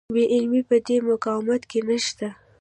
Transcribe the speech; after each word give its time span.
بې 0.13 0.23
عملي 0.35 0.61
په 0.69 0.77
دې 0.85 0.97
مقاومت 1.09 1.61
کې 1.71 1.79
نشته. 1.89 2.27